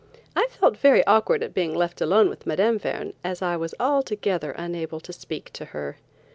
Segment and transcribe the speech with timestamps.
[0.35, 2.77] I felt very awkward at being left alone with Mme.
[2.79, 5.99] Verne, as I was altogether unable to speak to her.